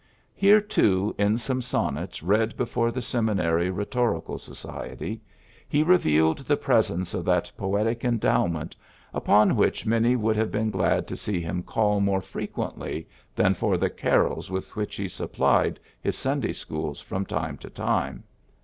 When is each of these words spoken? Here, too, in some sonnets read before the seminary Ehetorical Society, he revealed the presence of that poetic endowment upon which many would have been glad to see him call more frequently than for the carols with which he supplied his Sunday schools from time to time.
Here, 0.33 0.61
too, 0.61 1.13
in 1.19 1.37
some 1.37 1.61
sonnets 1.61 2.23
read 2.23 2.57
before 2.57 2.89
the 2.91 3.03
seminary 3.03 3.67
Ehetorical 3.69 4.39
Society, 4.39 5.21
he 5.69 5.83
revealed 5.83 6.39
the 6.39 6.57
presence 6.57 7.13
of 7.13 7.23
that 7.25 7.51
poetic 7.55 8.03
endowment 8.03 8.75
upon 9.13 9.55
which 9.55 9.85
many 9.85 10.15
would 10.15 10.37
have 10.37 10.49
been 10.51 10.71
glad 10.71 11.05
to 11.07 11.15
see 11.15 11.39
him 11.39 11.61
call 11.61 11.99
more 11.99 12.21
frequently 12.23 13.07
than 13.35 13.53
for 13.53 13.77
the 13.77 13.91
carols 13.91 14.49
with 14.49 14.75
which 14.75 14.95
he 14.95 15.07
supplied 15.07 15.79
his 16.01 16.15
Sunday 16.17 16.53
schools 16.53 16.99
from 16.99 17.23
time 17.23 17.55
to 17.59 17.69
time. 17.69 18.23